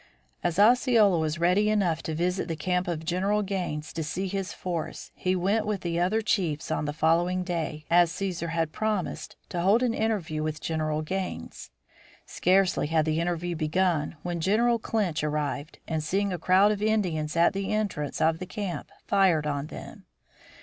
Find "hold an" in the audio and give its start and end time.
9.61-9.93